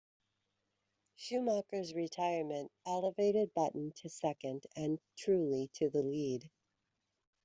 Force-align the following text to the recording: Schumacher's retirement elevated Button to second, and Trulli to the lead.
Schumacher's 1.15 1.93
retirement 1.93 2.71
elevated 2.87 3.53
Button 3.53 3.91
to 3.97 4.09
second, 4.09 4.65
and 4.75 4.97
Trulli 5.15 5.71
to 5.73 5.91
the 5.91 6.01
lead. 6.01 6.49